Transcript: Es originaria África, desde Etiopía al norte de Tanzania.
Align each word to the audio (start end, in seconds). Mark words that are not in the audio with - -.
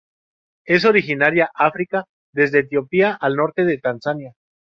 Es 0.65 0.83
originaria 0.85 1.51
África, 1.53 2.05
desde 2.33 2.61
Etiopía 2.61 3.13
al 3.21 3.35
norte 3.35 3.65
de 3.65 3.77
Tanzania. 3.77 4.33